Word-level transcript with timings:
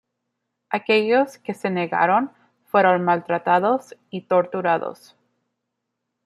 Aquellos 0.71 1.37
que 1.37 1.53
se 1.53 1.69
negaron 1.69 2.31
fueron 2.65 3.03
maltratados 3.05 3.95
y 4.09 4.21
torturados. 4.21 5.15